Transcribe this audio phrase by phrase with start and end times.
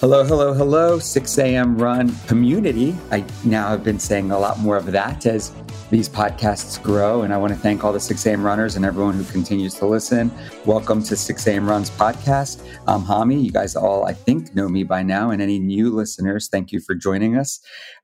[0.00, 1.76] Hello, hello, hello, 6 a.m.
[1.76, 2.96] run community.
[3.10, 5.52] I now have been saying a lot more of that as
[5.90, 7.22] these podcasts grow.
[7.22, 8.44] And I want to thank all the 6 a.m.
[8.44, 10.30] runners and everyone who continues to listen.
[10.64, 11.68] Welcome to 6 a.m.
[11.68, 12.64] Runs podcast.
[12.86, 13.42] I'm Hami.
[13.42, 15.32] You guys all, I think, know me by now.
[15.32, 17.58] And any new listeners, thank you for joining us.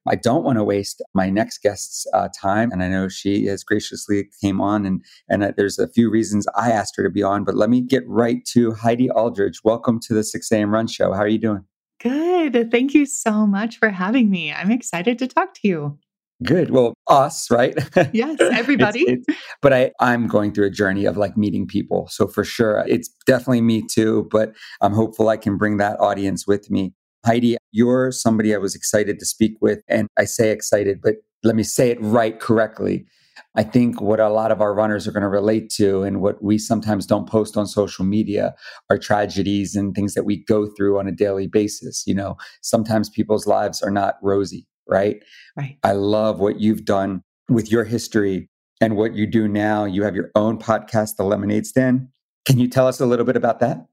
[0.09, 2.73] I don't want to waste my next guest's uh, time.
[2.73, 6.49] And I know she has graciously came on and, and uh, there's a few reasons
[6.57, 9.63] I asked her to be on, but let me get right to Heidi Alldredge.
[9.63, 10.75] Welcome to the 6 a.m.
[10.75, 11.13] Run Show.
[11.13, 11.65] How are you doing?
[12.04, 12.71] Good.
[12.71, 14.53] Thank you so much for having me.
[14.53, 15.99] I'm excited to talk to you.
[16.43, 16.71] Good.
[16.71, 17.75] Well, us, right?
[18.12, 19.00] Yes, everybody.
[19.00, 22.09] it's, it's, but I, I'm going through a journey of like meeting people.
[22.09, 24.29] So for sure, it's definitely me too.
[24.31, 26.93] But I'm hopeful I can bring that audience with me.
[27.25, 29.81] Heidi, you're somebody I was excited to speak with.
[29.89, 33.06] And I say excited, but let me say it right correctly.
[33.56, 36.43] I think what a lot of our runners are going to relate to and what
[36.43, 38.55] we sometimes don't post on social media
[38.91, 42.05] are tragedies and things that we go through on a daily basis.
[42.07, 45.23] You know, sometimes people's lives are not rosy right?
[45.57, 45.79] Right.
[45.83, 48.49] I love what you've done with your history
[48.81, 49.85] and what you do now.
[49.85, 52.09] You have your own podcast, The Lemonade Stand.
[52.45, 53.87] Can you tell us a little bit about that?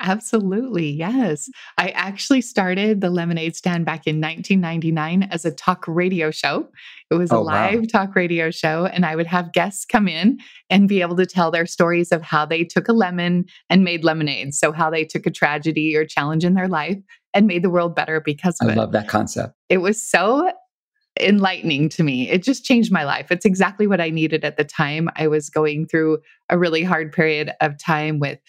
[0.00, 0.90] Absolutely.
[0.90, 1.48] Yes.
[1.78, 6.68] I actually started the Lemonade Stand back in 1999 as a talk radio show.
[7.10, 7.86] It was oh, a live wow.
[7.90, 11.50] talk radio show, and I would have guests come in and be able to tell
[11.50, 14.54] their stories of how they took a lemon and made lemonade.
[14.54, 16.98] So, how they took a tragedy or challenge in their life
[17.32, 18.76] and made the world better because of I it.
[18.76, 19.54] I love that concept.
[19.68, 20.50] It was so
[21.20, 22.28] enlightening to me.
[22.28, 23.30] It just changed my life.
[23.30, 25.08] It's exactly what I needed at the time.
[25.16, 28.40] I was going through a really hard period of time with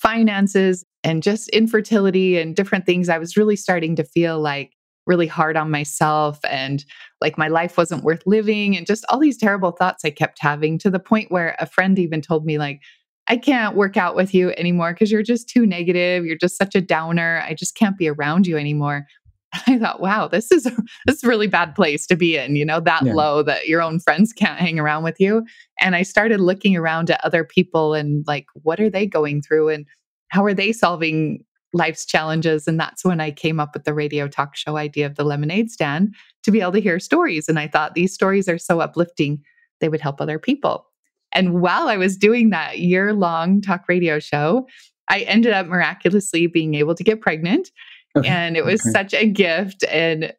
[0.00, 3.08] finances and just infertility and different things.
[3.08, 4.72] I was really starting to feel like
[5.06, 6.84] really hard on myself and
[7.20, 10.78] like my life wasn't worth living and just all these terrible thoughts I kept having
[10.80, 12.82] to the point where a friend even told me like
[13.26, 16.24] I can't work out with you anymore because you're just too negative.
[16.24, 17.42] You're just such a downer.
[17.44, 19.06] I just can't be around you anymore.
[19.66, 20.70] I thought, wow, this is a,
[21.06, 23.12] this is a really bad place to be in, you know, that yeah.
[23.12, 25.44] low that your own friends can't hang around with you.
[25.80, 29.68] And I started looking around at other people and like, what are they going through
[29.70, 29.86] and
[30.28, 32.66] how are they solving life's challenges?
[32.66, 35.70] And that's when I came up with the radio talk show idea of the lemonade
[35.70, 37.48] stand to be able to hear stories.
[37.48, 39.42] And I thought these stories are so uplifting,
[39.80, 40.86] they would help other people.
[41.32, 44.66] And while I was doing that year long talk radio show,
[45.10, 47.70] I ended up miraculously being able to get pregnant.
[48.16, 48.28] Okay.
[48.28, 48.90] And it was okay.
[48.90, 49.84] such a gift.
[49.84, 50.32] And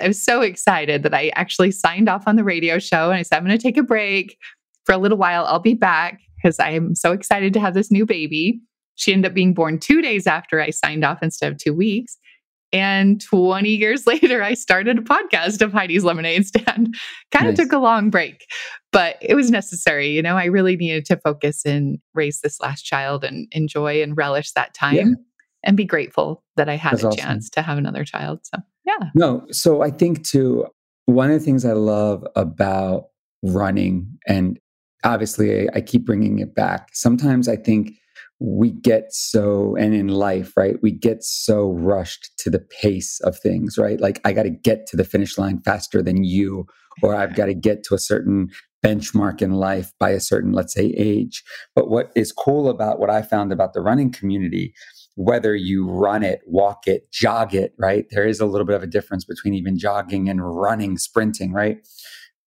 [0.00, 3.10] I was so excited that I actually signed off on the radio show.
[3.10, 4.38] And I said, I'm going to take a break
[4.84, 5.44] for a little while.
[5.46, 8.60] I'll be back because I am so excited to have this new baby.
[8.94, 12.16] She ended up being born two days after I signed off instead of two weeks.
[12.72, 16.94] And 20 years later, I started a podcast of Heidi's Lemonade Stand.
[17.30, 17.66] kind of nice.
[17.66, 18.46] took a long break,
[18.92, 20.08] but it was necessary.
[20.08, 24.16] You know, I really needed to focus and raise this last child and enjoy and
[24.16, 25.04] relish that time yeah.
[25.64, 27.20] and be grateful that I had That's a awesome.
[27.20, 28.40] chance to have another child.
[28.44, 29.10] So, yeah.
[29.14, 30.66] No, so I think too,
[31.06, 33.08] one of the things I love about
[33.42, 34.58] running, and
[35.04, 37.92] obviously I, I keep bringing it back, sometimes I think
[38.42, 43.38] we get so and in life right we get so rushed to the pace of
[43.38, 44.00] things right?
[44.00, 46.66] Like i got to get to the finish line faster than you
[47.02, 48.50] or i've got to get to a certain
[48.84, 51.44] benchmark in life by a certain let's say age.
[51.76, 54.74] But what is cool about what i found about the running community
[55.14, 58.06] whether you run it walk it jog it right?
[58.10, 61.78] There is a little bit of a difference between even jogging and running sprinting right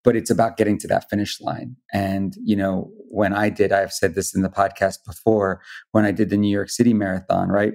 [0.06, 1.76] but it's about getting to that finish line.
[1.92, 5.62] And, you know, when I did, I've said this in the podcast before,
[5.92, 7.74] when I did the New York City Marathon, right?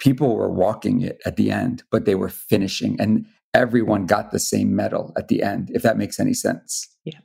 [0.00, 3.24] People were walking it at the end, but they were finishing and
[3.54, 6.88] everyone got the same medal at the end, if that makes any sense.
[7.04, 7.18] Yeah,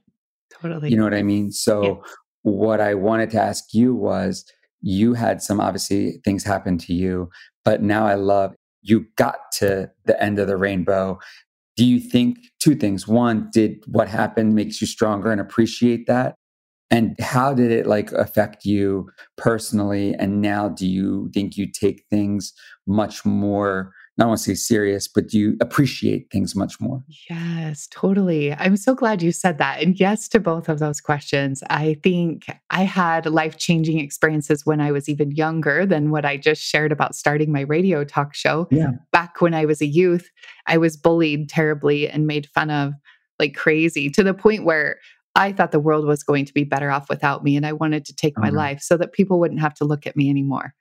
[0.62, 0.92] totally.
[0.92, 1.52] You know what I mean?
[1.52, 1.94] So, yeah.
[2.44, 4.46] what I wanted to ask you was
[4.82, 7.30] you had some obviously things happen to you,
[7.64, 8.54] but now I love
[8.86, 11.18] you got to the end of the rainbow
[11.76, 13.08] do you think two things?
[13.08, 16.36] One, did what happened makes you stronger and appreciate that?
[16.92, 20.14] And how did it like affect you personally?
[20.16, 22.54] And now do you think you take things
[22.88, 27.04] much more not want to say serious, but do you appreciate things much more?
[27.30, 28.54] Yes, totally.
[28.54, 29.82] I'm so glad you said that.
[29.82, 31.64] And yes to both of those questions.
[31.70, 36.38] I think I had life changing experiences when I was even younger than what I
[36.38, 38.68] just shared about starting my radio talk show.
[38.72, 38.92] Yeah.
[39.12, 40.30] Back when I was a youth,
[40.66, 42.94] I was bullied terribly and made fun of
[43.38, 44.98] like crazy to the point where
[45.36, 47.58] I thought the world was going to be better off without me.
[47.58, 50.16] And I wanted to take my life so that people wouldn't have to look at
[50.16, 50.74] me anymore.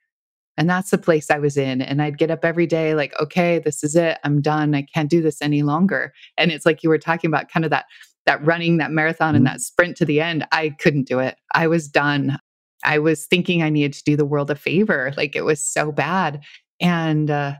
[0.56, 1.82] And that's the place I was in.
[1.82, 4.18] And I'd get up every day, like, okay, this is it.
[4.24, 4.74] I'm done.
[4.74, 6.12] I can't do this any longer.
[6.38, 7.86] And it's like you were talking about kind of that
[8.26, 9.36] that running, that marathon mm-hmm.
[9.36, 10.46] and that sprint to the end.
[10.50, 11.36] I couldn't do it.
[11.54, 12.38] I was done.
[12.84, 15.12] I was thinking I needed to do the world a favor.
[15.16, 16.42] Like it was so bad.
[16.80, 17.54] And uh,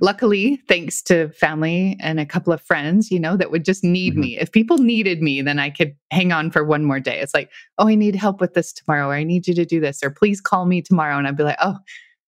[0.00, 4.14] luckily, thanks to family and a couple of friends, you know, that would just need
[4.14, 4.20] mm-hmm.
[4.20, 4.38] me.
[4.38, 7.20] If people needed me, then I could hang on for one more day.
[7.20, 9.80] It's like, oh, I need help with this tomorrow, or I need you to do
[9.80, 11.16] this, or please call me tomorrow.
[11.16, 11.78] And I'd be like, oh,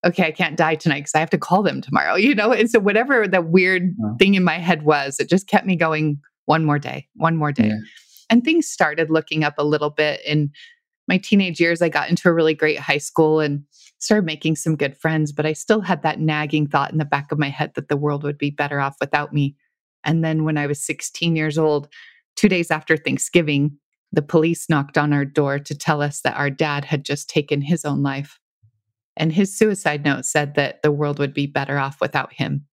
[0.04, 2.52] okay, I can't die tonight because I have to call them tomorrow, you know?
[2.52, 4.14] And so, whatever the weird yeah.
[4.18, 7.52] thing in my head was, it just kept me going one more day, one more
[7.52, 7.68] day.
[7.68, 7.78] Yeah.
[8.30, 10.50] And things started looking up a little bit in
[11.08, 11.82] my teenage years.
[11.82, 13.64] I got into a really great high school and
[13.98, 17.32] started making some good friends, but I still had that nagging thought in the back
[17.32, 19.56] of my head that the world would be better off without me.
[20.04, 21.88] And then when I was 16 years old,
[22.36, 23.78] two days after Thanksgiving,
[24.12, 27.60] the police knocked on our door to tell us that our dad had just taken
[27.60, 28.38] his own life.
[29.16, 32.66] And his suicide note said that the world would be better off without him.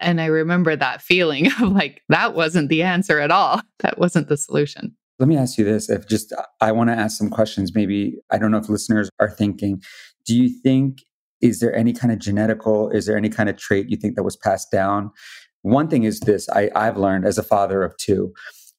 [0.00, 3.60] And I remember that feeling of like, that wasn't the answer at all.
[3.80, 4.96] That wasn't the solution.
[5.18, 5.90] Let me ask you this.
[5.90, 7.74] If just, uh, I want to ask some questions.
[7.74, 9.82] Maybe, I don't know if listeners are thinking,
[10.24, 11.02] do you think,
[11.42, 14.22] is there any kind of genetical, is there any kind of trait you think that
[14.22, 15.10] was passed down?
[15.60, 18.32] One thing is this I, I've learned as a father of two.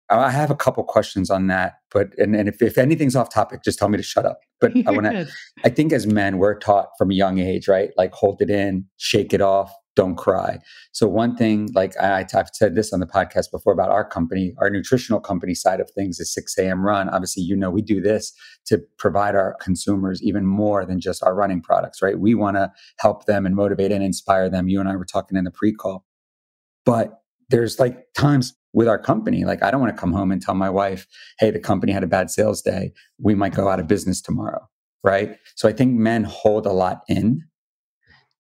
[0.10, 3.64] I have a couple questions on that, but and, and if, if anything's off topic,
[3.64, 4.40] just tell me to shut up.
[4.62, 5.28] But I want to.
[5.64, 7.90] I think as men, we're taught from a young age, right?
[7.98, 10.60] Like hold it in, shake it off, don't cry.
[10.92, 14.54] So one thing, like I, have said this on the podcast before about our company,
[14.60, 16.86] our nutritional company side of things is 6 a.m.
[16.86, 17.10] run.
[17.10, 18.34] Obviously, you know, we do this
[18.68, 22.20] to provide our consumers even more than just our running products, right?
[22.20, 24.68] We want to help them and motivate and inspire them.
[24.68, 26.06] You and I were talking in the pre-call.
[26.86, 27.20] But
[27.50, 30.54] there's like times with our company, like I don't want to come home and tell
[30.54, 31.08] my wife,
[31.40, 32.94] hey, the company had a bad sales day.
[33.18, 34.68] We might go out of business tomorrow.
[35.04, 35.38] Right.
[35.56, 37.44] So I think men hold a lot in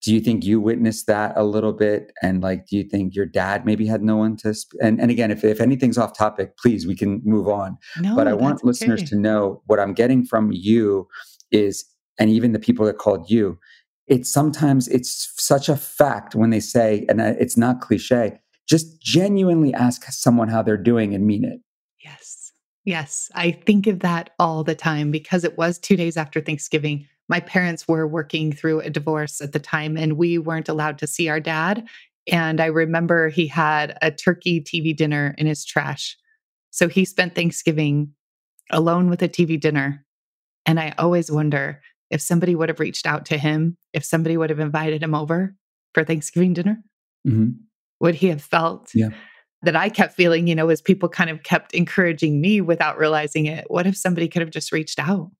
[0.05, 3.25] do you think you witnessed that a little bit and like do you think your
[3.25, 6.55] dad maybe had no one to sp- and, and again if, if anything's off topic
[6.57, 10.23] please we can move on no, but i want listeners to know what i'm getting
[10.23, 11.07] from you
[11.51, 11.85] is
[12.19, 13.57] and even the people that called you
[14.07, 19.01] it's sometimes it's such a fact when they say and uh, it's not cliche just
[19.01, 21.59] genuinely ask someone how they're doing and mean it
[22.03, 22.51] yes
[22.83, 27.05] yes i think of that all the time because it was two days after thanksgiving
[27.27, 31.07] my parents were working through a divorce at the time and we weren't allowed to
[31.07, 31.87] see our dad.
[32.31, 36.17] And I remember he had a turkey TV dinner in his trash.
[36.71, 38.13] So he spent Thanksgiving
[38.71, 40.05] alone with a TV dinner.
[40.65, 44.49] And I always wonder if somebody would have reached out to him, if somebody would
[44.49, 45.55] have invited him over
[45.93, 46.83] for Thanksgiving dinner,
[47.27, 47.51] mm-hmm.
[47.99, 49.09] Would he have felt yeah.
[49.61, 53.45] that I kept feeling, you know, as people kind of kept encouraging me without realizing
[53.45, 53.65] it?
[53.67, 55.31] What if somebody could have just reached out?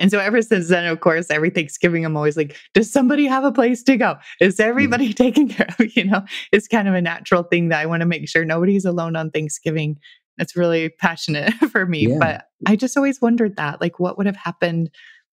[0.00, 3.44] And so ever since then, of course, every Thanksgiving, I'm always like, does somebody have
[3.44, 4.16] a place to go?
[4.40, 4.64] Is mm.
[4.64, 5.14] everybody mm.
[5.16, 5.94] taken care of?
[5.94, 8.86] You know, it's kind of a natural thing that I want to make sure nobody's
[8.86, 9.98] alone on Thanksgiving.
[10.38, 12.08] It's really passionate for me.
[12.08, 12.16] Yeah.
[12.18, 14.90] But I just always wondered that, like, what would have happened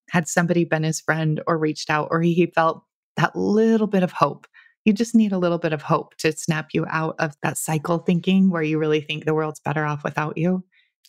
[0.10, 2.84] had somebody been his friend or reached out or he felt
[3.16, 4.48] that little bit of hope?
[4.88, 7.98] You just need a little bit of hope to snap you out of that cycle
[7.98, 10.64] thinking where you really think the world's better off without you.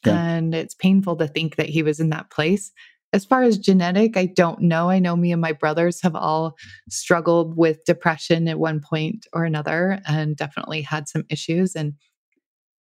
[0.04, 0.20] Yeah.
[0.20, 2.72] And it's painful to think that he was in that place.
[3.12, 4.90] As far as genetic, I don't know.
[4.90, 6.56] I know me and my brothers have all
[6.90, 11.76] struggled with depression at one point or another and definitely had some issues.
[11.76, 11.94] And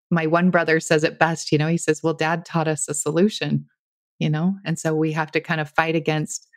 [0.09, 2.95] my one brother says it best, you know, he says, Well, dad taught us a
[2.95, 3.67] solution,
[4.17, 6.47] you know, and so we have to kind of fight against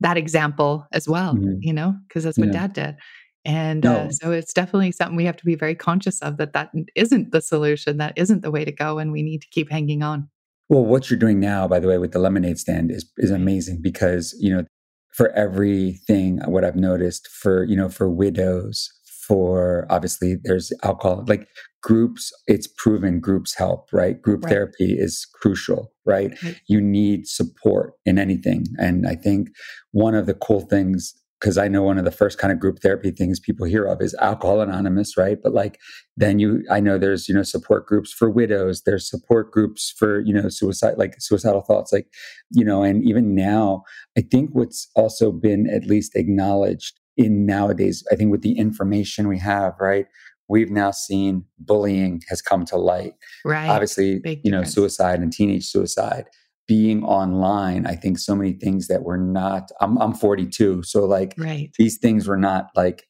[0.00, 1.58] that example as well, mm-hmm.
[1.60, 2.66] you know, because that's what yeah.
[2.66, 2.96] dad did.
[3.44, 3.96] And no.
[3.96, 7.32] uh, so it's definitely something we have to be very conscious of that that isn't
[7.32, 10.28] the solution, that isn't the way to go, and we need to keep hanging on.
[10.68, 13.80] Well, what you're doing now, by the way, with the lemonade stand is is amazing
[13.82, 14.64] because you know
[15.12, 18.88] for everything what I've noticed for you know for widows,
[19.26, 21.48] for obviously there's alcohol like
[21.82, 22.32] groups.
[22.46, 24.22] It's proven groups help, right?
[24.22, 24.50] Group right.
[24.50, 26.32] therapy is crucial, right?
[26.44, 26.60] right?
[26.68, 29.48] You need support in anything, and I think
[29.90, 32.78] one of the cool things because I know one of the first kind of group
[32.78, 35.38] therapy things people hear of is Alcohol Anonymous, right?
[35.42, 35.80] But like
[36.16, 40.20] then you, I know there's you know support groups for widows, there's support groups for
[40.20, 42.06] you know suicide, like suicidal thoughts, like
[42.50, 43.82] you know, and even now,
[44.16, 49.26] I think what's also been at least acknowledged in nowadays, I think with the information
[49.26, 50.06] we have, right?
[50.48, 53.14] We've now seen bullying has come to light.
[53.44, 53.68] Right.
[53.68, 54.74] Obviously, Big you know, difference.
[54.74, 56.26] suicide and teenage suicide
[56.68, 60.82] being online, I think so many things that were not, I'm, I'm 42.
[60.84, 61.70] So like right.
[61.78, 63.08] these things were not like,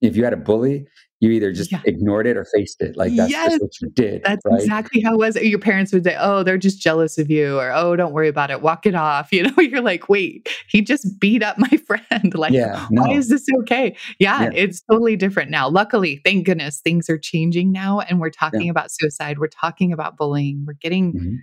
[0.00, 0.86] if you had a bully,
[1.20, 1.82] you either just yeah.
[1.84, 2.96] ignored it or faced it.
[2.96, 4.22] Like that's yes, just what you did.
[4.24, 4.58] That's right?
[4.58, 5.36] exactly how it was.
[5.36, 8.50] Your parents would say, Oh, they're just jealous of you, or oh, don't worry about
[8.50, 9.28] it, walk it off.
[9.40, 12.34] You know, you're like, wait, he just beat up my friend.
[12.34, 13.02] like, yeah, no.
[13.02, 13.96] why is this okay?
[14.18, 15.68] Yeah, yeah, it's totally different now.
[15.68, 18.00] Luckily, thank goodness things are changing now.
[18.00, 21.34] And we're talking about suicide, we're talking about bullying, we're getting mm-hmm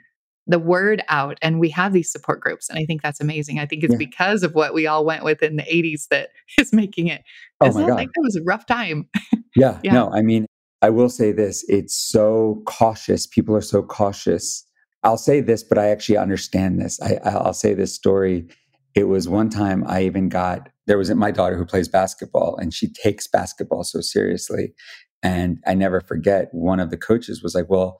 [0.49, 3.65] the word out and we have these support groups and i think that's amazing i
[3.65, 3.97] think it's yeah.
[3.97, 7.23] because of what we all went with in the 80s that is making it
[7.61, 7.95] oh my God.
[7.95, 9.09] like that was a rough time
[9.57, 10.45] yeah, yeah, no, I mean,
[10.81, 13.27] I will say this it's so cautious.
[13.27, 14.63] People are so cautious.
[15.03, 16.99] I'll say this, but I actually understand this.
[17.01, 18.47] I, I'll say this story.
[18.95, 22.73] It was one time I even got, there was my daughter who plays basketball and
[22.73, 24.73] she takes basketball so seriously.
[25.21, 27.99] And I never forget, one of the coaches was like, Well,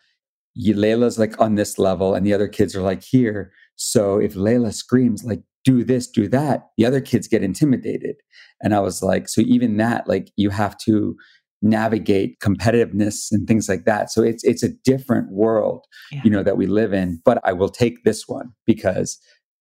[0.65, 3.51] Layla's like on this level and the other kids are like here.
[3.75, 8.15] So if Layla screams, like, do this, do that, the other kids get intimidated.
[8.61, 11.15] And I was like, so even that, like, you have to
[11.61, 14.11] navigate competitiveness and things like that.
[14.11, 16.21] So it's it's a different world, yeah.
[16.23, 17.21] you know, that we live in.
[17.25, 19.19] But I will take this one because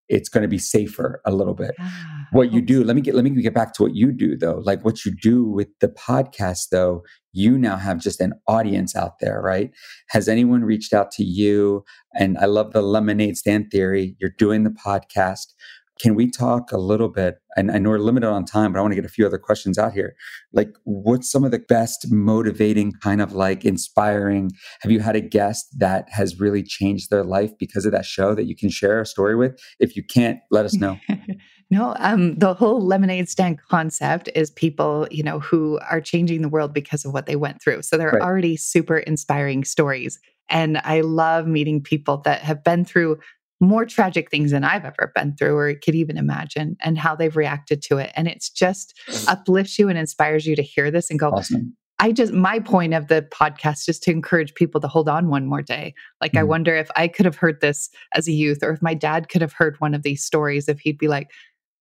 [0.08, 1.74] it's going to be safer a little bit.
[2.32, 2.64] What you oh.
[2.64, 4.60] do, let me get let me get back to what you do though.
[4.64, 9.18] Like what you do with the podcast though, you now have just an audience out
[9.20, 9.70] there, right?
[10.10, 11.84] Has anyone reached out to you?
[12.14, 14.16] And I love the lemonade stand theory.
[14.20, 15.54] You're doing the podcast.
[16.00, 17.38] Can we talk a little bit?
[17.56, 19.38] And I know we're limited on time, but I want to get a few other
[19.38, 20.14] questions out here.
[20.52, 24.50] Like, what's some of the best motivating, kind of like inspiring?
[24.80, 28.34] Have you had a guest that has really changed their life because of that show
[28.34, 29.58] that you can share a story with?
[29.80, 30.98] If you can't, let us know.
[31.70, 36.48] no, um, the whole lemonade stand concept is people, you know, who are changing the
[36.48, 37.82] world because of what they went through.
[37.82, 38.22] So they're right.
[38.22, 40.18] already super inspiring stories.
[40.48, 43.18] And I love meeting people that have been through
[43.60, 47.36] more tragic things than I've ever been through or could even imagine and how they've
[47.36, 48.12] reacted to it.
[48.14, 48.98] And it's just
[49.28, 51.76] uplifts you and inspires you to hear this and go, awesome.
[51.98, 55.46] I just, my point of the podcast is to encourage people to hold on one
[55.46, 55.94] more day.
[56.20, 56.40] Like, mm-hmm.
[56.40, 59.30] I wonder if I could have heard this as a youth or if my dad
[59.30, 61.30] could have heard one of these stories, if he'd be like,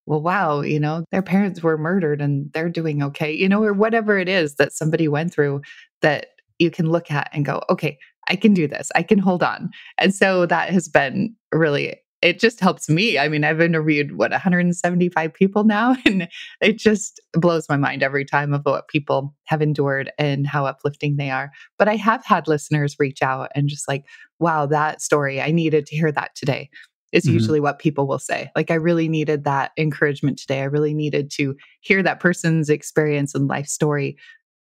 [0.06, 3.74] well, wow, you know, their parents were murdered and they're doing okay, you know, or
[3.74, 5.62] whatever it is that somebody went through
[6.02, 6.28] that
[6.60, 8.92] you can look at and go, okay, I can do this.
[8.96, 9.70] I can hold on.
[9.98, 13.20] And so that has been really it just helps me.
[13.20, 16.28] I mean, I've interviewed what 175 people now, and
[16.60, 21.18] it just blows my mind every time of what people have endured and how uplifting
[21.18, 21.52] they are.
[21.78, 24.06] But I have had listeners reach out and just like,
[24.40, 26.72] wow, that story, I needed to hear that today,
[27.12, 27.34] is mm-hmm.
[27.34, 28.50] usually what people will say.
[28.56, 30.62] Like, I really needed that encouragement today.
[30.62, 34.18] I really needed to hear that person's experience and life story.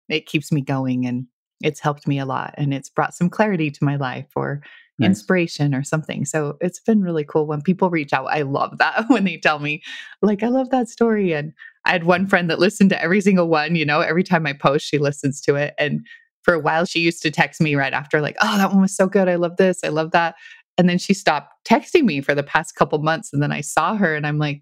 [0.07, 1.25] It keeps me going and
[1.61, 4.61] it's helped me a lot and it's brought some clarity to my life or
[4.99, 5.07] nice.
[5.07, 6.25] inspiration or something.
[6.25, 8.25] So it's been really cool when people reach out.
[8.25, 9.81] I love that when they tell me,
[10.21, 11.33] like, I love that story.
[11.33, 11.53] And
[11.85, 14.53] I had one friend that listened to every single one, you know, every time I
[14.53, 15.73] post, she listens to it.
[15.77, 16.05] And
[16.43, 18.95] for a while, she used to text me right after, like, oh, that one was
[18.95, 19.27] so good.
[19.27, 19.79] I love this.
[19.83, 20.35] I love that.
[20.77, 23.31] And then she stopped texting me for the past couple months.
[23.31, 24.61] And then I saw her and I'm like,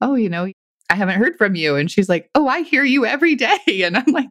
[0.00, 0.50] oh, you know,
[0.90, 1.76] I haven't heard from you.
[1.76, 3.58] And she's like, oh, I hear you every day.
[3.84, 4.28] And I'm like,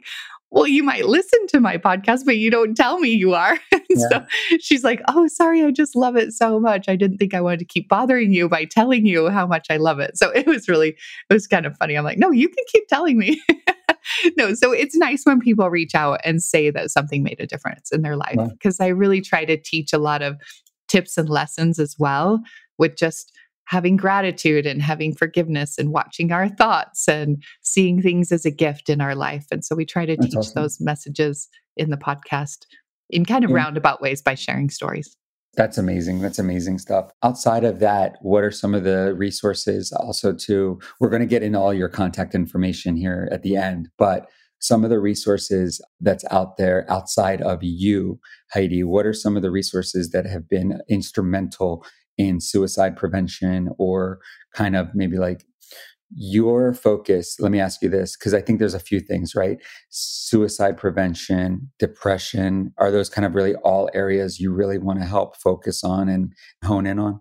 [0.55, 3.59] well, you might listen to my podcast, but you don't tell me you are.
[3.87, 4.07] Yeah.
[4.09, 4.25] so
[4.59, 6.89] she's like, oh, sorry, I just love it so much.
[6.89, 9.77] I didn't think I wanted to keep bothering you by telling you how much I
[9.77, 10.17] love it.
[10.17, 10.97] So it was really,
[11.29, 11.95] it was kind of funny.
[11.95, 13.41] I'm like, no, you can keep telling me.
[14.37, 17.91] no, so it's nice when people reach out and say that something made a difference
[17.91, 20.35] in their life because I really try to teach a lot of
[20.87, 22.41] tips and lessons as well
[22.77, 23.31] with just
[23.65, 28.89] having gratitude and having forgiveness and watching our thoughts and seeing things as a gift
[28.89, 29.45] in our life.
[29.51, 30.61] And so we try to That's teach awesome.
[30.61, 32.65] those messages in the podcast
[33.09, 33.57] in kind of yeah.
[33.57, 35.15] roundabout ways by sharing stories.
[35.55, 36.19] That's amazing.
[36.19, 37.11] That's amazing stuff.
[37.23, 41.43] Outside of that, what are some of the resources also to we're going to get
[41.43, 44.27] into all your contact information here at the end, but
[44.59, 48.19] some of the resources that's out there outside of you,
[48.53, 51.85] Heidi, what are some of the resources that have been instrumental
[52.17, 54.19] in suicide prevention or
[54.53, 55.45] kind of maybe like
[56.15, 59.57] your focus let me ask you this because i think there's a few things right?
[59.89, 65.35] Suicide prevention depression are those kind of really all areas you really want to help
[65.37, 66.31] focus on and
[66.63, 67.19] hone in on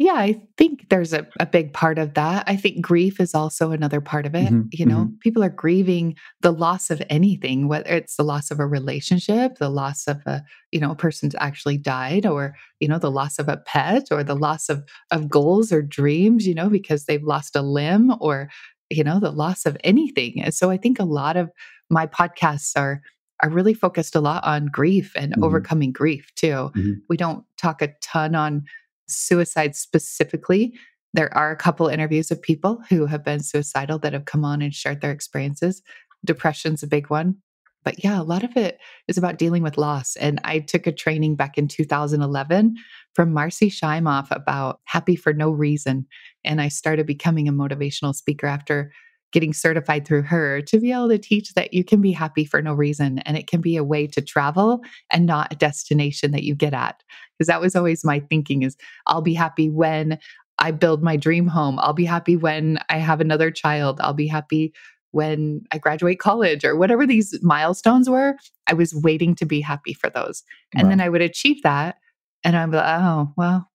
[0.00, 2.44] yeah, I think there's a, a big part of that.
[2.46, 4.46] I think grief is also another part of it.
[4.50, 5.16] Mm-hmm, you know, mm-hmm.
[5.20, 9.68] people are grieving the loss of anything, whether it's the loss of a relationship, the
[9.68, 10.42] loss of a,
[10.72, 14.24] you know, a person's actually died, or, you know, the loss of a pet or
[14.24, 18.48] the loss of of goals or dreams, you know, because they've lost a limb or,
[18.88, 20.40] you know, the loss of anything.
[20.42, 21.50] And so I think a lot of
[21.90, 23.02] my podcasts are
[23.42, 25.44] are really focused a lot on grief and mm-hmm.
[25.44, 26.70] overcoming grief too.
[26.74, 26.92] Mm-hmm.
[27.10, 28.64] We don't talk a ton on
[29.10, 30.78] suicide specifically.
[31.12, 34.62] There are a couple interviews of people who have been suicidal that have come on
[34.62, 35.82] and shared their experiences.
[36.24, 37.36] Depression's a big one.
[37.82, 40.16] But yeah, a lot of it is about dealing with loss.
[40.16, 42.76] And I took a training back in 2011
[43.14, 46.06] from Marci Shimoff about happy for no reason.
[46.44, 48.92] And I started becoming a motivational speaker after
[49.32, 52.60] getting certified through her to be able to teach that you can be happy for
[52.60, 56.42] no reason and it can be a way to travel and not a destination that
[56.42, 57.02] you get at
[57.38, 60.18] because that was always my thinking is I'll be happy when
[60.58, 64.26] I build my dream home I'll be happy when I have another child I'll be
[64.26, 64.72] happy
[65.12, 68.36] when I graduate college or whatever these milestones were.
[68.68, 70.42] I was waiting to be happy for those.
[70.74, 71.96] And then I would achieve that.
[72.44, 73.68] And I'm like, oh, well,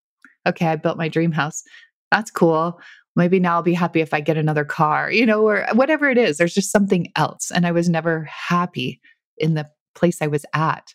[0.48, 1.64] okay, I built my dream house.
[2.12, 2.80] That's cool.
[3.16, 6.18] Maybe now I'll be happy if I get another car, you know, or whatever it
[6.18, 6.38] is.
[6.38, 7.52] There's just something else.
[7.52, 9.00] And I was never happy
[9.38, 10.94] in the place I was at.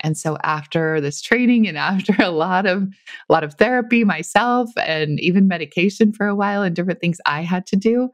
[0.00, 4.70] And so after this training and after a lot of a lot of therapy myself
[4.76, 8.10] and even medication for a while and different things I had to do,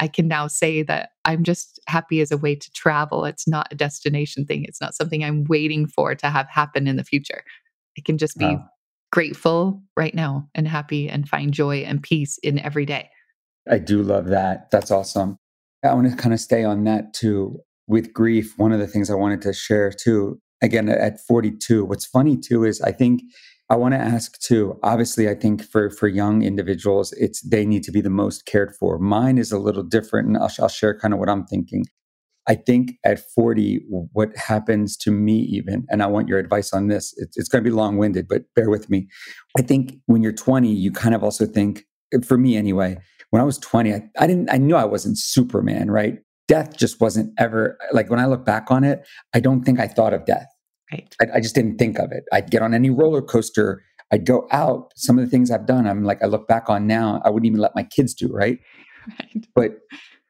[0.00, 3.24] I can now say that I'm just happy as a way to travel.
[3.24, 4.64] It's not a destination thing.
[4.64, 7.42] It's not something I'm waiting for to have happen in the future.
[7.96, 8.68] It can just be wow.
[9.16, 13.08] Grateful right now and happy and find joy and peace in every day.
[13.66, 14.70] I do love that.
[14.70, 15.38] That's awesome.
[15.82, 17.60] I want to kind of stay on that too.
[17.86, 22.04] With grief, one of the things I wanted to share too, again, at 42, what's
[22.04, 23.22] funny too is I think
[23.70, 24.78] I want to ask too.
[24.82, 28.76] Obviously, I think for for young individuals, it's they need to be the most cared
[28.78, 28.98] for.
[28.98, 31.86] Mine is a little different, and I'll, I'll share kind of what I'm thinking.
[32.48, 33.80] I think at 40,
[34.12, 37.12] what happens to me, even, and I want your advice on this.
[37.16, 39.08] It's, it's going to be long winded, but bear with me.
[39.58, 41.84] I think when you're 20, you kind of also think,
[42.14, 42.98] eh, for me anyway,
[43.30, 46.18] when I was 20, I, I didn't, I knew I wasn't Superman, right?
[46.46, 49.88] Death just wasn't ever like when I look back on it, I don't think I
[49.88, 50.46] thought of death.
[50.92, 51.12] Right.
[51.20, 52.22] I, I, just didn't think of it.
[52.32, 53.82] I'd get on any roller coaster.
[54.12, 54.92] I'd go out.
[54.94, 57.48] Some of the things I've done, I'm like, I look back on now, I wouldn't
[57.48, 58.60] even let my kids do, right?
[59.18, 59.46] right.
[59.56, 59.78] But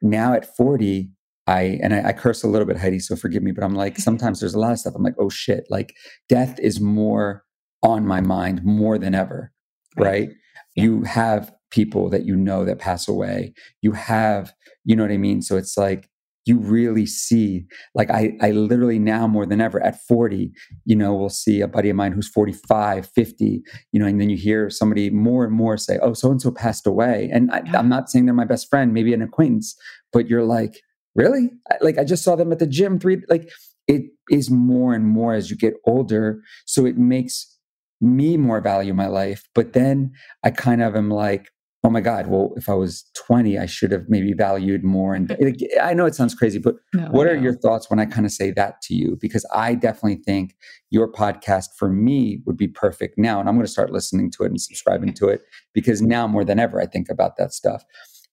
[0.01, 1.11] now at 40,
[1.47, 3.97] I, and I, I curse a little bit, Heidi, so forgive me, but I'm like,
[3.97, 4.93] sometimes there's a lot of stuff.
[4.95, 5.95] I'm like, oh shit, like
[6.29, 7.43] death is more
[7.83, 9.51] on my mind more than ever,
[9.97, 10.05] right?
[10.05, 10.29] right?
[10.75, 10.83] Yeah.
[10.83, 13.53] You have people that you know that pass away.
[13.81, 15.41] You have, you know what I mean?
[15.41, 16.09] So it's like,
[16.47, 20.51] you really see like I, I literally now more than ever at 40
[20.85, 23.61] you know we'll see a buddy of mine who's 45 50
[23.91, 26.51] you know and then you hear somebody more and more say oh so and so
[26.51, 29.75] passed away and I, i'm not saying they're my best friend maybe an acquaintance
[30.13, 30.81] but you're like
[31.17, 31.49] really?
[31.81, 33.49] Like i just saw them at the gym three like
[33.87, 37.57] it is more and more as you get older so it makes
[37.99, 40.11] me more value my life but then
[40.43, 41.49] i kind of am like
[41.83, 45.29] oh my god well if i was 20 i should have maybe valued more and
[45.29, 45.65] mm.
[45.81, 48.31] i know it sounds crazy but no, what are your thoughts when i kind of
[48.31, 49.17] say that to you?
[49.19, 50.55] Because i definitely think
[50.91, 54.43] your podcast for me would be perfect now and i'm going to start listening to
[54.43, 55.41] it and subscribing to it
[55.73, 57.83] because now more than ever i think about that stuff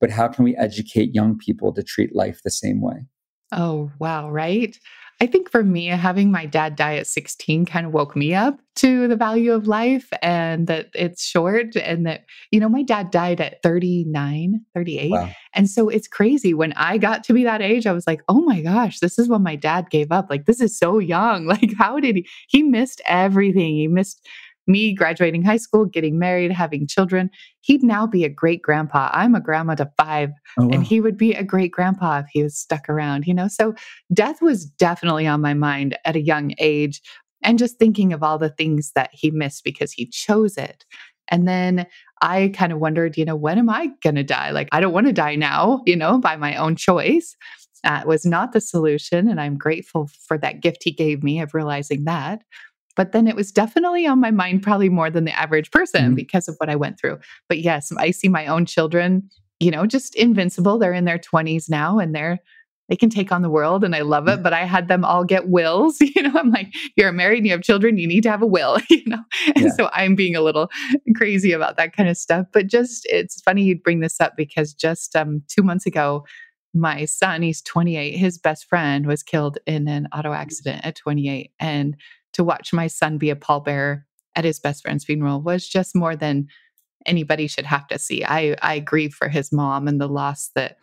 [0.01, 3.07] but how can we educate young people to treat life the same way
[3.53, 4.79] oh wow right
[5.21, 8.59] I think for me, having my dad die at 16 kind of woke me up
[8.77, 13.13] to the value of life and that it's short and that, you know, my dad
[13.13, 15.11] died at 39, 38.
[15.13, 15.31] Wow.
[15.55, 16.53] And so it's crazy.
[16.53, 19.29] When I got to be that age, I was like, oh my gosh, this is
[19.29, 20.27] when my dad gave up.
[20.29, 21.47] Like, this is so young.
[21.55, 22.29] Like, how did he?
[22.49, 23.77] He missed everything.
[23.77, 24.27] He missed
[24.66, 29.11] me graduating high school, getting married, having children, he'd now be a great grandpa.
[29.12, 30.70] I'm a grandma to five, oh, wow.
[30.72, 33.48] and he would be a great grandpa if he was stuck around, you know?
[33.48, 33.74] So
[34.12, 37.03] death was definitely on my mind at a young age
[37.42, 40.85] and just thinking of all the things that he missed because he chose it.
[41.29, 41.87] And then
[42.22, 44.50] I kind of wondered, you know, when am I going to die?
[44.50, 47.37] Like, I don't want to die now, you know, by my own choice.
[47.83, 49.29] That was not the solution.
[49.29, 52.42] And I'm grateful for that gift he gave me of realizing that.
[52.97, 56.15] But then it was definitely on my mind, probably more than the average person mm-hmm.
[56.15, 57.19] because of what I went through.
[57.49, 59.29] But yes, I see my own children,
[59.61, 60.79] you know, just invincible.
[60.79, 62.39] They're in their 20s now and they're,
[62.89, 64.33] they can take on the world and I love it.
[64.33, 64.43] Mm-hmm.
[64.43, 65.99] But I had them all get wills.
[66.15, 68.47] You know, I'm like, you're married and you have children, you need to have a
[68.47, 69.23] will, you know?
[69.57, 69.73] And yeah.
[69.73, 70.71] so I'm being a little
[71.17, 72.47] crazy about that kind of stuff.
[72.53, 76.25] But just, it's funny you'd bring this up because just um, two months ago,
[76.75, 81.53] my son, he's 28, his best friend was killed in an auto accident at 28.
[81.59, 81.97] And
[82.35, 84.03] to watch my son be a pallbearer
[84.37, 86.47] at his best friend's funeral was just more than
[87.07, 88.25] anybody should have to see.
[88.25, 90.77] I I grieve for his mom and the loss that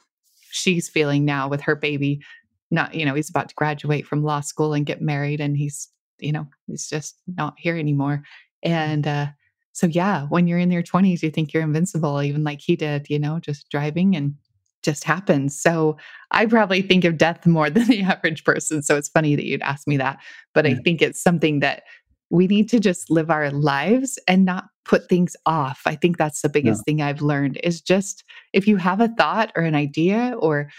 [0.49, 2.21] she's feeling now with her baby.
[2.69, 5.89] Not, you know, he's about to graduate from law school and get married and he's,
[6.19, 8.23] you know, he's just not here anymore.
[8.63, 9.27] And uh
[9.73, 13.09] so yeah, when you're in your 20s, you think you're invincible, even like he did,
[13.09, 14.35] you know, just driving and
[14.83, 15.59] just happens.
[15.59, 15.97] So
[16.31, 18.81] I probably think of death more than the average person.
[18.81, 20.19] So it's funny that you'd ask me that.
[20.53, 20.71] But yeah.
[20.71, 21.83] I think it's something that
[22.29, 25.81] we need to just live our lives and not put things off.
[25.85, 29.51] I think that's the biggest thing I've learned is just if you have a thought
[29.55, 30.69] or an idea or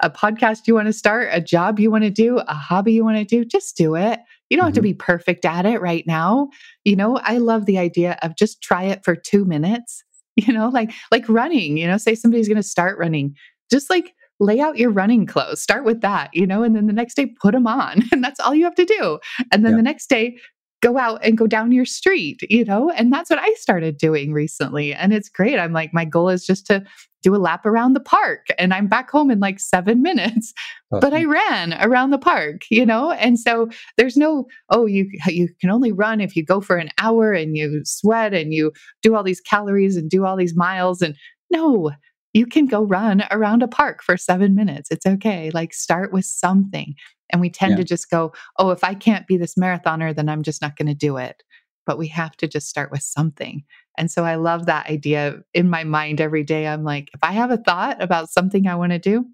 [0.00, 3.04] a podcast you want to start, a job you want to do, a hobby you
[3.04, 4.18] want to do, just do it.
[4.48, 4.66] You don't mm-hmm.
[4.66, 4.84] have to mm-hmm.
[4.84, 6.48] be perfect at it right now.
[6.84, 10.02] You know, I love the idea of just try it for 2 minutes
[10.46, 13.34] you know like like running you know say somebody's going to start running
[13.70, 16.92] just like lay out your running clothes start with that you know and then the
[16.92, 19.18] next day put them on and that's all you have to do
[19.52, 19.76] and then yeah.
[19.76, 20.36] the next day
[20.84, 22.90] go out and go down your street, you know?
[22.90, 24.92] And that's what I started doing recently.
[24.92, 25.58] And it's great.
[25.58, 26.84] I'm like, my goal is just to
[27.24, 30.52] do a lap around the park and I'm back home in like seven minutes.
[30.92, 31.00] Awesome.
[31.00, 33.10] But I ran around the park, you know?
[33.12, 36.90] And so there's no, oh, you you can only run if you go for an
[37.00, 38.70] hour and you sweat and you
[39.02, 41.02] do all these calories and do all these miles.
[41.02, 41.16] And
[41.50, 41.90] no,
[42.34, 44.90] you can go run around a park for seven minutes.
[44.90, 45.50] It's okay.
[45.52, 46.94] Like start with something.
[47.30, 47.76] And we tend yeah.
[47.78, 50.88] to just go, oh, if I can't be this marathoner, then I'm just not going
[50.88, 51.42] to do it.
[51.86, 53.64] But we have to just start with something.
[53.96, 56.66] And so I love that idea in my mind every day.
[56.66, 59.26] I'm like, if I have a thought about something I want to do,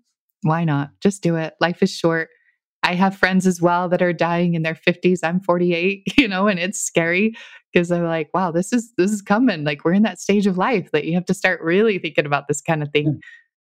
[0.42, 0.90] why not?
[1.00, 1.54] Just do it.
[1.60, 2.28] Life is short.
[2.82, 5.20] I have friends as well that are dying in their 50s.
[5.22, 7.34] I'm 48, you know, and it's scary
[7.72, 9.64] because they're like, wow, this is this is coming.
[9.64, 12.48] Like we're in that stage of life that you have to start really thinking about
[12.48, 13.20] this kind of thing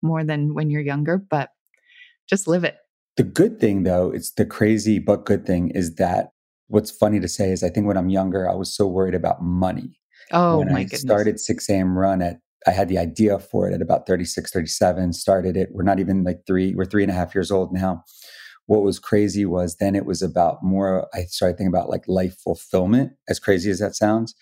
[0.03, 1.51] more than when you're younger, but
[2.29, 2.77] just live it.
[3.16, 6.33] The good thing though, it's the crazy but good thing is that
[6.70, 9.42] what's funny to say is I think when I'm younger, I was so worried about
[9.42, 9.98] money.
[10.33, 11.00] Oh when my I goodness.
[11.00, 11.98] started 6 a.m.
[11.98, 15.70] run at I had the idea for it at about 36, 37, started it.
[15.72, 18.04] We're not even like three, we're three and a half years old now
[18.70, 22.37] what was crazy was then it was about more i started thinking about like life
[22.38, 24.33] fulfillment as crazy as that sounds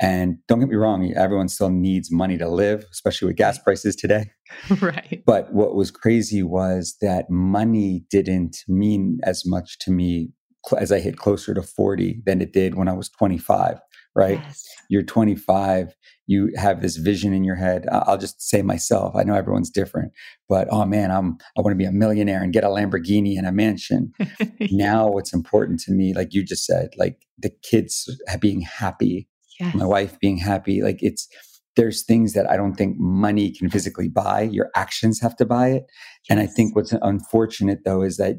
[0.00, 3.96] and don't get me wrong everyone still needs money to live especially with gas prices
[3.96, 4.30] today
[4.80, 10.30] right but what was crazy was that money didn't mean as much to me
[10.78, 13.78] as i hit closer to 40 than it did when i was 25
[14.14, 14.64] right yes.
[14.88, 15.94] you're 25
[16.26, 17.86] you have this vision in your head.
[17.90, 19.14] I'll just say myself.
[19.16, 20.12] I know everyone's different,
[20.48, 23.46] but oh man, I'm I want to be a millionaire and get a Lamborghini and
[23.46, 24.12] a mansion.
[24.70, 28.08] now, what's important to me, like you just said, like the kids
[28.40, 29.74] being happy, yes.
[29.74, 30.80] my wife being happy.
[30.80, 31.28] Like it's
[31.74, 34.42] there's things that I don't think money can physically buy.
[34.42, 35.84] Your actions have to buy it.
[35.86, 36.30] Yes.
[36.30, 38.36] And I think what's unfortunate though is that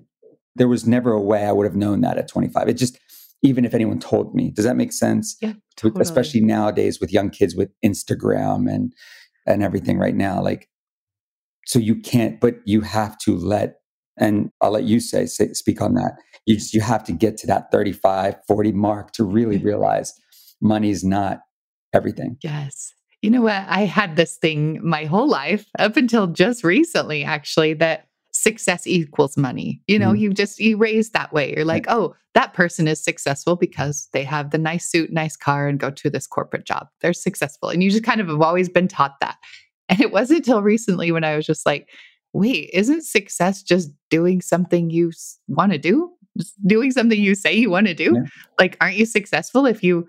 [0.56, 2.70] there was never a way I would have known that at 25.
[2.70, 2.98] It just
[3.44, 4.50] even if anyone told me.
[4.50, 5.36] Does that make sense?
[5.42, 6.02] Yeah, totally.
[6.02, 8.94] Especially nowadays with young kids with Instagram and
[9.46, 10.42] and everything right now.
[10.42, 10.70] Like,
[11.66, 13.76] so you can't, but you have to let.
[14.18, 16.13] And I'll let you say, say speak on that.
[16.46, 19.68] You just you have to get to that 35, 40 mark to really mm-hmm.
[19.68, 20.13] realize
[20.62, 21.39] money is not
[21.94, 22.38] everything.
[22.42, 22.94] Yes.
[23.22, 23.63] You know what?
[23.68, 29.38] I had this thing my whole life up until just recently, actually, that success equals
[29.38, 29.82] money.
[29.88, 30.17] You know, mm-hmm.
[30.17, 31.54] you just you raise that way.
[31.56, 35.67] You're like, oh, that person is successful because they have the nice suit, nice car,
[35.67, 36.88] and go to this corporate job.
[37.02, 37.69] They're successful.
[37.69, 39.38] And you just kind of have always been taught that.
[39.89, 41.89] And it wasn't until recently when I was just like,
[42.32, 45.12] wait, isn't success just doing something you
[45.50, 46.10] want to do?
[46.38, 48.13] Just doing something you say you want to do?
[48.15, 48.30] Yeah.
[48.58, 50.08] Like, aren't you successful if you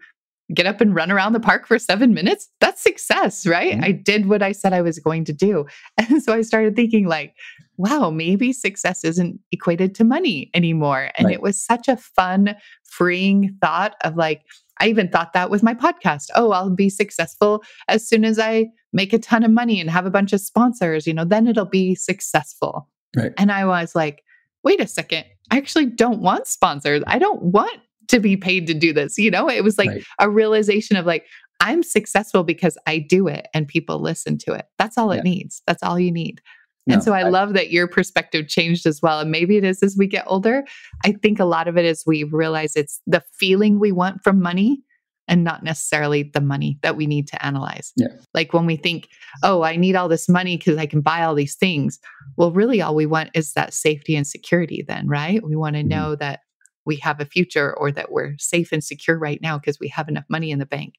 [0.53, 3.73] get up and run around the park for seven minutes, that's success, right?
[3.73, 3.85] Mm-hmm.
[3.85, 5.67] I did what I said I was going to do.
[5.99, 7.35] And so I started thinking, like,
[7.77, 11.11] wow, maybe success isn't equated to money anymore.
[11.17, 11.35] And right.
[11.35, 14.43] it was such a fun, freeing thought of like,
[14.81, 16.27] I even thought that with my podcast.
[16.35, 20.07] Oh, I'll be successful as soon as I make a ton of money and have
[20.07, 22.89] a bunch of sponsors, you know, then it'll be successful.
[23.17, 23.33] Right.
[23.39, 24.25] And I was like,
[24.63, 27.03] wait a second, I actually don't want sponsors.
[27.07, 29.19] I don't want to be paid to do this.
[29.19, 30.05] You know, it was like right.
[30.19, 31.27] a realization of like,
[31.61, 34.67] I'm successful because I do it and people listen to it.
[34.79, 35.21] That's all yeah.
[35.21, 35.63] it needs.
[35.67, 36.41] That's all you need.
[36.87, 39.21] No, and so I, I, love that your perspective changed as well.
[39.21, 40.65] And maybe it is as we get older.
[41.05, 44.43] I think a lot of it is we realize it's the feeling we want from
[44.43, 44.83] money
[45.27, 47.93] and not necessarily the money that we need to analyze.
[47.97, 48.09] Yeah.
[48.35, 49.09] Like when we think,
[49.43, 51.99] oh, I need all this money because I can buy all these things.
[52.37, 55.43] Well, really, all we want is that safety and security, then, right?
[55.43, 55.89] We want to mm-hmm.
[55.89, 56.41] know that
[56.87, 60.09] we have a future or that we're safe and secure right now because we have
[60.09, 60.95] enough money in the bank.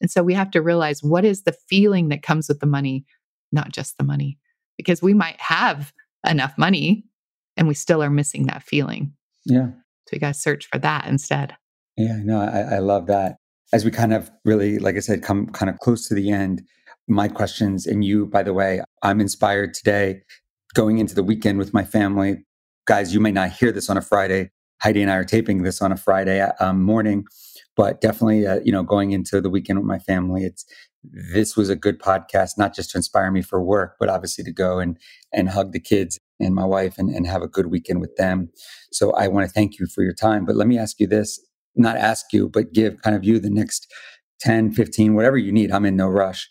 [0.00, 3.04] And so we have to realize what is the feeling that comes with the money,
[3.52, 4.38] not just the money,
[4.76, 5.92] because we might have
[6.26, 7.04] enough money
[7.56, 9.12] and we still are missing that feeling.
[9.44, 9.68] Yeah.
[10.06, 11.56] So we got to search for that instead.
[11.96, 13.36] Yeah, no, I, I love that.
[13.72, 16.62] As we kind of really, like I said, come kind of close to the end,
[17.06, 20.22] my questions, and you, by the way, I'm inspired today
[20.74, 22.44] going into the weekend with my family.
[22.86, 24.50] Guys, you may not hear this on a Friday,
[24.82, 27.24] Heidi and I are taping this on a Friday um, morning,
[27.76, 30.64] but definitely, uh, you know, going into the weekend with my family, it's
[31.02, 34.52] this was a good podcast, not just to inspire me for work, but obviously to
[34.52, 34.98] go and
[35.32, 38.50] and hug the kids and my wife and, and have a good weekend with them.
[38.92, 40.44] So I want to thank you for your time.
[40.44, 41.38] But let me ask you this,
[41.76, 43.92] not ask you, but give kind of you the next
[44.40, 45.70] 10, 15, whatever you need.
[45.70, 46.48] I'm in no rush.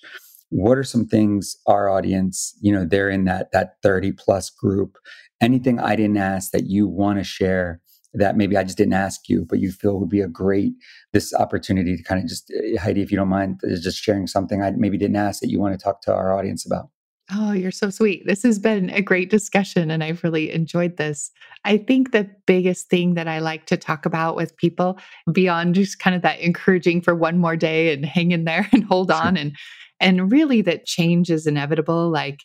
[0.49, 4.97] What are some things our audience, you know, they're in that that 30 plus group.
[5.41, 7.81] Anything I didn't ask that you want to share
[8.13, 10.73] that maybe I just didn't ask you, but you feel would be a great
[11.13, 14.27] this opportunity to kind of just eh, Heidi, if you don't mind, uh, just sharing
[14.27, 16.89] something I maybe didn't ask that you want to talk to our audience about.
[17.31, 18.25] Oh, you're so sweet.
[18.25, 21.29] This has been a great discussion and I've really enjoyed this.
[21.63, 24.97] I think the biggest thing that I like to talk about with people
[25.31, 28.83] beyond just kind of that encouraging for one more day and hang in there and
[28.83, 29.21] hold Sure.
[29.21, 29.55] on and
[30.01, 32.39] and really that change is inevitable like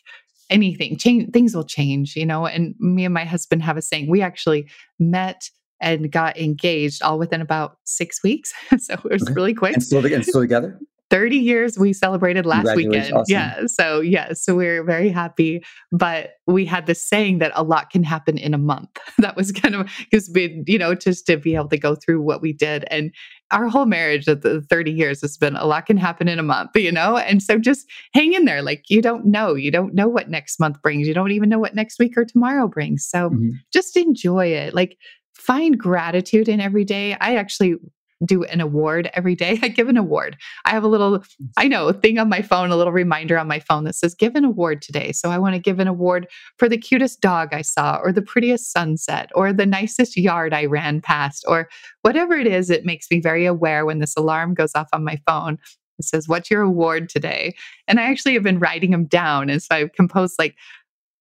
[0.49, 2.45] anything change things will change, you know.
[2.45, 4.09] And me and my husband have a saying.
[4.09, 5.49] We actually met
[5.81, 8.53] and got engaged all within about 6 weeks.
[8.79, 9.33] so it was Okay.
[9.33, 9.73] really quick.
[9.73, 10.79] And still, and still together?
[11.11, 13.13] 30 years we celebrated last weekend.
[13.13, 13.23] Awesome.
[13.27, 13.67] Yeah.
[13.67, 14.33] So, yeah.
[14.33, 15.63] So we're very happy.
[15.91, 18.89] But we had this saying that a lot can happen in a month.
[19.19, 22.21] That was kind of because we, you know, just to be able to go through
[22.21, 22.85] what we did.
[22.91, 23.11] And
[23.51, 26.43] our whole marriage of the 30 years has been a lot can happen in a
[26.43, 27.17] month, you know?
[27.17, 28.61] And so just hang in there.
[28.61, 29.53] Like you don't know.
[29.55, 31.07] You don't know what next month brings.
[31.07, 33.07] You don't even know what next week or tomorrow brings.
[33.07, 33.51] So Mhm.
[33.71, 34.73] just enjoy it.
[34.73, 34.97] Like
[35.33, 37.13] find gratitude in every day.
[37.19, 37.75] I actually
[38.23, 39.59] do an award every day.
[39.63, 40.37] I give an award.
[40.63, 41.23] I have a little,
[41.57, 44.35] I know, thing on my phone, a little reminder on my phone that says, give
[44.35, 45.11] an award today.
[45.11, 48.21] So I want to give an award for the cutest dog I saw, or the
[48.21, 51.69] prettiest sunset, or the nicest yard I ran past, or
[52.03, 52.69] whatever it is.
[52.69, 55.57] It makes me very aware when this alarm goes off on my phone.
[55.97, 57.55] It says, What's your award today?
[57.87, 59.49] And I actually have been writing them down.
[59.49, 60.55] And so I've composed like,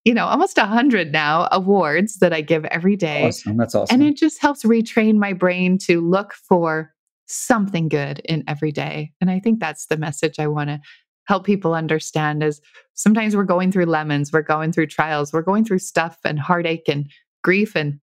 [0.05, 3.27] you know, almost a hundred now awards that I give every day.
[3.27, 3.57] Awesome.
[3.57, 3.95] That's awesome.
[3.95, 6.93] And it just helps retrain my brain to look for
[7.27, 9.13] something good in every day.
[9.21, 10.81] And I think that's the message I want to
[11.27, 12.61] help people understand is
[12.93, 16.87] sometimes we're going through lemons, we're going through trials, we're going through stuff and heartache
[16.87, 17.11] and
[17.43, 17.99] grief and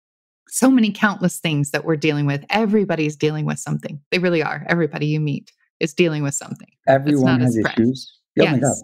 [0.47, 2.45] so many countless things that we're dealing with.
[2.49, 3.99] Everybody's dealing with something.
[4.11, 4.65] They really are.
[4.69, 6.69] Everybody you meet is dealing with something.
[6.87, 8.19] Everyone has as issues.
[8.39, 8.75] Oh my God.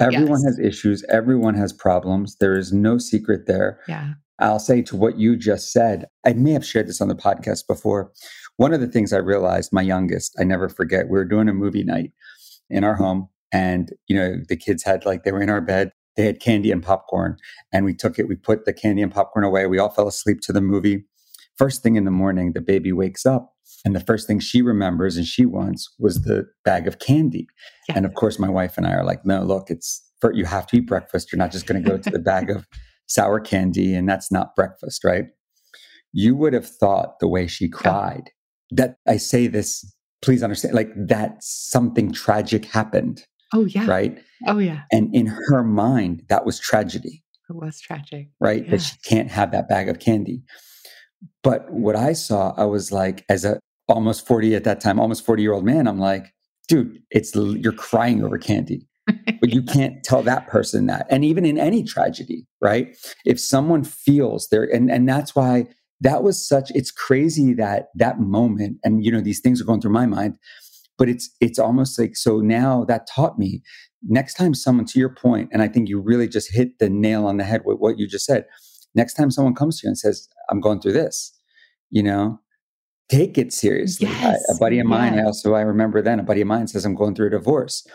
[0.00, 0.44] Everyone Yes.
[0.44, 1.04] has issues.
[1.08, 2.36] Everyone has problems.
[2.36, 3.78] There is no secret there.
[3.88, 4.14] Yeah.
[4.40, 7.66] I'll say to what you just said, I may have shared this on the podcast
[7.68, 8.10] before.
[8.56, 11.54] One of the things I realized, my youngest, I never forget, we were doing a
[11.54, 12.12] movie night
[12.68, 13.28] in our home.
[13.52, 16.72] And, you know, the kids had like, they were in our bed, they had candy
[16.72, 17.36] and popcorn.
[17.72, 19.66] And we took it, we put the candy and popcorn away.
[19.66, 21.04] We all fell asleep to the movie.
[21.56, 23.53] First thing in the morning, the baby wakes up.
[23.84, 27.46] And the first thing she remembers and she wants was the bag of candy.
[27.88, 27.96] Yeah.
[27.98, 30.66] And of course, my wife and I are like, no, look, it's for, you have
[30.68, 31.30] to eat breakfast.
[31.30, 32.66] You're not just going to go to the bag of
[33.06, 35.26] sour candy, and that's not breakfast, right?
[36.12, 38.30] You would have thought the way she cried
[38.70, 39.84] that I say this,
[40.22, 43.86] please understand, like that something tragic happened, Oh, yeah.
[43.86, 44.18] right?
[44.46, 44.82] Oh, yeah.
[44.90, 48.28] And in her mind, that was tragedy, It was tragic.
[48.40, 48.68] right?
[48.70, 50.42] That she can't have that bag of candy.
[51.42, 55.24] But what I saw, I was like, as a almost 40 at that time, almost
[55.24, 56.32] 40 year old man, I'm like,
[56.68, 58.86] dude, it's you're crying over candy.
[59.40, 62.96] But you can't tell that person that and even in any tragedy right?
[63.26, 65.66] If someone feels there and and that's why
[66.00, 69.80] that was such it's crazy that that moment and you know these things are going
[69.80, 70.36] through my mind
[70.98, 73.62] but it's it's almost like so now that taught me
[74.02, 77.26] next time someone to your point and i think you really just hit the nail
[77.26, 78.44] on the head with what you just said
[78.94, 81.32] next time someone comes to you and says i'm going through this
[81.90, 82.38] you know
[83.08, 86.40] take it seriously Yes, a buddy of mine i also i remember then a buddy
[86.40, 87.86] of mine says i'm going through a divorce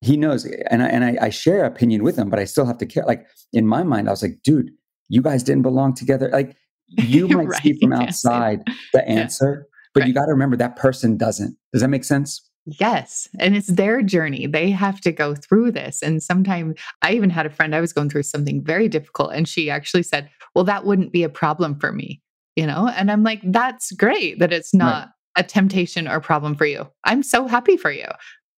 [0.00, 2.78] he knows and I, and I, I share opinion with him but i still have
[2.78, 4.70] to care like in my mind i was like dude
[5.08, 10.06] you guys didn't belong together like you might Right, see from outside the answer but
[10.06, 13.28] you got to remember that person doesn't does that make sense Yes.
[13.38, 14.46] And it's their journey.
[14.46, 16.02] They have to go through this.
[16.02, 19.32] And sometimes I even had a friend, I was going through something very difficult.
[19.32, 22.20] And she actually said, Well, that wouldn't be a problem for me,
[22.58, 22.88] you know?
[22.88, 24.78] And I'm like, That's great that it's Right.
[24.78, 26.86] not a temptation or problem for you.
[27.04, 28.06] I'm so happy for you.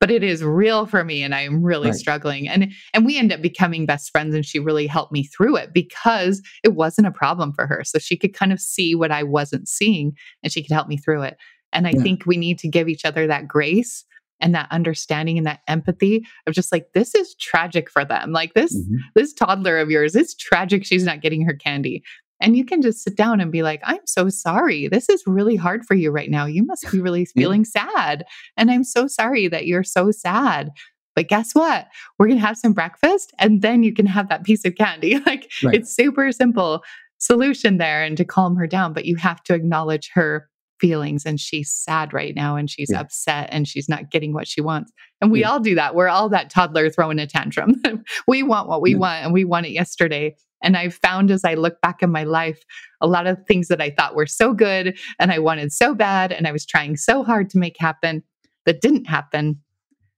[0.00, 1.98] But it is real for me and I'm really Right.
[1.98, 2.48] struggling.
[2.48, 5.74] And and we end up becoming best friends and she really helped me through it
[5.74, 7.82] because it wasn't a problem for her.
[7.84, 10.96] So she could kind of see what I wasn't seeing and she could help me
[10.96, 11.36] through it.
[11.74, 12.02] And I Yeah.
[12.02, 14.06] think we need to give each other that grace
[14.40, 18.32] and that understanding and that empathy of just like this is tragic for them.
[18.32, 18.96] Like this Mhm.
[19.14, 22.02] this toddler of yours, it's tragic she's not getting her candy.
[22.40, 24.88] And you can just sit down and be like, I'm so sorry.
[24.88, 26.46] This is really hard for you right now.
[26.46, 28.24] You must be really feeling sad.
[28.56, 30.70] And I'm so sorry that you're so sad.
[31.16, 31.88] But guess what?
[32.18, 35.18] We're going to have some breakfast and then you can have that piece of candy.
[35.26, 35.74] Like Right.
[35.74, 36.82] it's super simple
[37.18, 40.48] solution there and to calm her down, but you have to acknowledge her
[40.80, 43.00] feelings and she's sad right now and she's Yeah.
[43.00, 44.90] upset and she's not getting what she wants.
[45.20, 45.50] And we Yeah.
[45.50, 45.94] all do that.
[45.94, 47.74] We're all that toddler throwing a tantrum.
[48.26, 48.96] we want what we Yeah.
[48.98, 50.34] want and we want it yesterday.
[50.62, 52.62] And I've found as I look back in my life,
[53.00, 56.32] a lot of things that I thought were so good and I wanted so bad
[56.32, 58.22] and I was trying so hard to make happen
[58.66, 59.60] that didn't happen.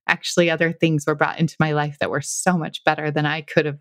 [0.08, 3.42] Actually, other things were brought into my life that were so much better than I
[3.42, 3.78] could have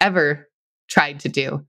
[0.00, 0.48] ever
[0.88, 1.64] tried to do.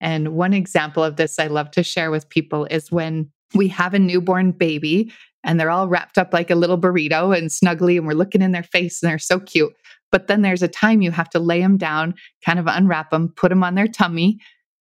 [0.00, 3.94] And one example of this I love to share with people is when we have
[3.94, 5.12] a newborn baby
[5.44, 8.52] and they're all wrapped up like a little burrito and snuggly, and we're looking in
[8.52, 9.72] their face and they're so cute.
[10.12, 13.32] But then there's a time you have to lay them down, kind of unwrap them,
[13.34, 14.38] put them on their tummy,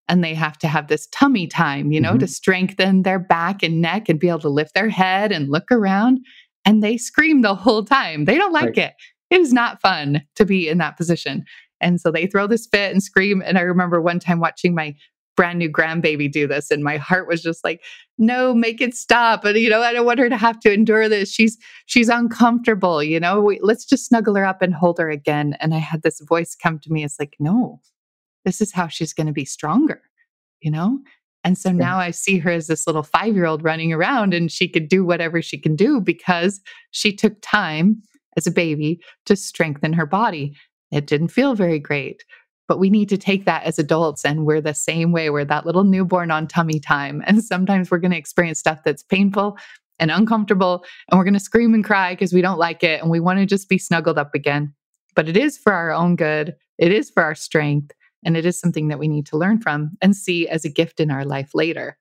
[0.08, 2.20] and they have to have this tummy time, you know, mm-hmm.
[2.20, 5.72] to strengthen their back and neck and be able to lift their head and look
[5.72, 6.20] around.
[6.66, 8.26] And they scream the whole time.
[8.26, 8.78] They don't like right.
[8.78, 8.94] it.
[9.30, 11.46] It is not fun to be in that position.
[11.80, 13.42] And so they throw this fit and scream.
[13.44, 14.96] And I remember one time watching my
[15.42, 17.82] brand new grandbaby do this and my heart was just like
[18.20, 21.10] no make it stop and you know i don't want her to have to endure
[21.10, 21.32] this.
[21.32, 23.42] She's she's uncomfortable you know?
[23.42, 25.58] We, let's just snuggle her up and hold her again.
[25.60, 27.82] And i had this voice come to me it's like no
[28.46, 30.02] this is how she's going to be stronger
[30.62, 31.00] you know?
[31.44, 34.52] And so now I see her as this little five year old running around and
[34.52, 38.04] she could do whatever she can do because she took time
[38.38, 40.56] as a baby to strengthen her body.
[40.92, 42.24] It didn't feel very great.
[42.68, 45.30] But we need to take that as adults and we're the same way.
[45.30, 47.24] We're that little newborn on tummy time.
[47.28, 49.58] And sometimes we're going to experience stuff that's painful
[50.00, 50.84] and uncomfortable.
[51.10, 53.02] And we're going to scream and cry because we don't like it.
[53.02, 54.74] And we want to just be snuggled up again.
[55.16, 57.92] But it is for our own good, it is for our strength.
[58.24, 61.00] And it is something that we need to learn from and see as a gift
[61.00, 61.98] in our life later.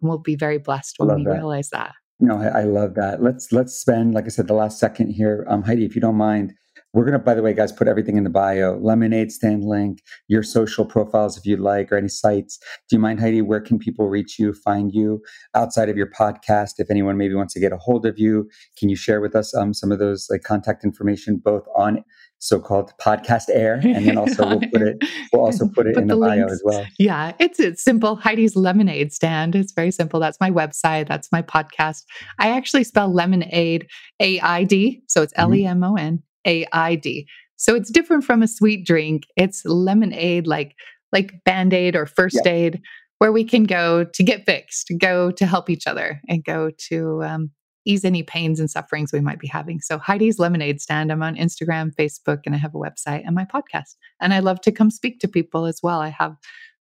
[0.00, 1.30] And we'll be very blessed when we that.
[1.30, 1.92] realize that.
[2.18, 3.22] No, I, I, love that.
[3.22, 5.44] Let's let's spend, like I said, the last second here.
[5.48, 6.54] Um, Heidi, if you don't mind,
[6.92, 10.02] we're going to, by the way, guys, put everything in the bio lemonaid stand link,
[10.28, 12.58] your social profiles if you'd like, or any sites.
[12.88, 13.40] Do you mind, Heidi?
[13.40, 15.22] Where can people reach you, find you
[15.54, 16.74] outside of your podcast?
[16.78, 19.54] If anyone maybe wants to get a hold of you, can you share with us
[19.54, 22.04] um, some of those like contact information both on
[22.38, 24.96] so-called podcast air and then also we'll put it
[25.32, 28.16] we'll also put it put in the, the bio as well yeah it's it's simple
[28.16, 32.02] heidi's lemonaid stand it's very simple that's my website that's my podcast
[32.40, 33.86] i actually spell lemonaid
[34.18, 35.52] a-i-d so it's mm-hmm.
[35.52, 37.26] l-e-m-o-n a I D.
[37.56, 39.24] So it's different from a sweet drink.
[39.36, 40.74] It's lemonaid, like
[41.12, 42.52] like band aid or first yeah.
[42.52, 42.82] aid,
[43.18, 47.22] where we can go to get fixed, go to help each other, and go to
[47.22, 47.50] um,
[47.84, 49.80] ease any pains and sufferings we might be having.
[49.80, 51.12] So Heidi's Lemonaid Stand.
[51.12, 53.96] I'm on Instagram, Facebook, and I have a website and my podcast.
[54.20, 56.00] And I love to come speak to people as well.
[56.00, 56.36] I have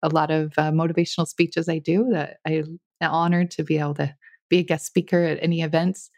[0.04, 3.96] a lot of uh, motivational speeches I do that I am honored to be able
[3.96, 4.14] to
[4.50, 6.10] be a guest speaker at any events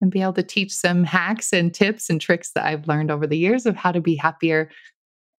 [0.00, 3.26] and be able to teach some hacks and tips and tricks that I've learned over
[3.26, 4.70] the years of how to be happier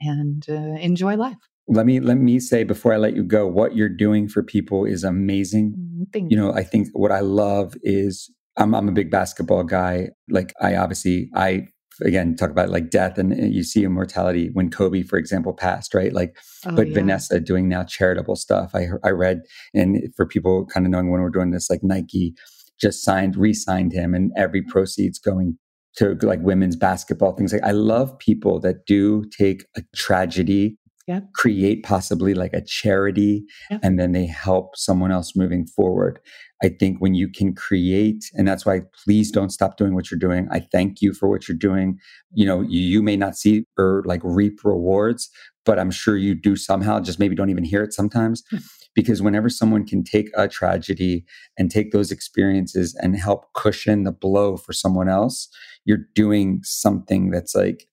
[0.02, 1.38] and uh, enjoy life.
[1.68, 4.86] Let me let me say before I let you go, what you're doing for people
[4.86, 5.76] is amazing.
[5.78, 9.64] Mm, thank you know, I think what I love is I'm I'm a big basketball
[9.64, 10.10] guy.
[10.30, 11.68] Like I obviously I
[12.02, 16.12] again talk about like death and you see immortality when Kobe, for example, passed, right?
[16.12, 16.94] Like, oh, but yeah.
[16.96, 18.72] Vanessa doing now charitable stuff.
[18.74, 19.42] I I read
[19.76, 22.34] and for people kind of knowing when we're doing this, like Nike
[22.80, 25.58] just signed, re-signed him, and every proceeds going
[25.98, 27.54] to like women's basketball things.
[27.54, 31.24] Like I love people that do take a tragedy, yep.
[31.36, 33.80] create possibly like a charity, yep.
[33.84, 36.20] and then they help someone else moving forward.
[36.64, 40.20] I think when you can create, and that's why please don't stop doing what you're
[40.20, 40.48] doing.
[40.52, 41.98] I thank you for what you're doing.
[42.34, 45.30] You know, you, you may not see or like reap rewards,
[45.66, 47.00] but I'm sure you do somehow.
[47.00, 48.44] Just maybe don't even hear it sometimes.
[48.52, 48.58] Hmm.
[48.96, 51.26] Because whenever someone can take a tragedy
[51.58, 55.48] and take those experiences and help cushion the blow for someone else,
[55.86, 57.88] you're doing something that's like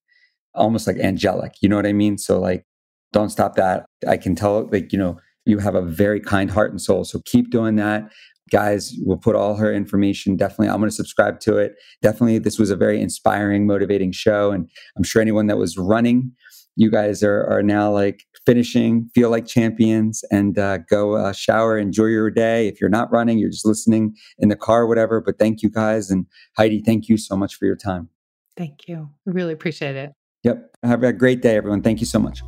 [0.55, 1.55] almost like angelic.
[1.61, 2.19] You know what I mean?
[2.19, 2.65] So, like,
[3.13, 3.87] don't stop that.
[4.09, 7.05] I can tell, like, you know, you have a very kind heart and soul.
[7.05, 8.11] So keep doing that.
[8.51, 10.37] Guys, we'll put all her information.
[10.37, 11.75] Definitely, I'm going to subscribe to it.
[12.03, 14.53] Definitely, this was a very inspiring, motivating show.
[14.53, 16.33] And I'm sure anyone that was running,
[16.77, 21.79] you guys are, are now like finishing, feel like champions, and uh, go uh, shower,
[21.79, 22.69] enjoy your day.
[22.69, 25.21] If you're not running, you're just listening in the car, whatever.
[25.21, 26.11] But thank you guys.
[26.11, 28.09] And Heidi, thank you so much for your time.
[28.57, 29.11] Thank you.
[29.27, 30.13] I really appreciate it.
[30.45, 30.71] Yep.
[30.85, 31.83] Have a great day, everyone.
[31.83, 32.41] Thank you so much.